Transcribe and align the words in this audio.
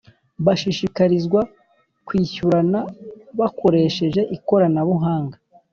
bashishikarizwa 0.45 1.41
kwishyurana 2.07 2.79
bakoresheje 3.39 4.21
ikorana 4.35 4.81
buhanga 4.89 5.37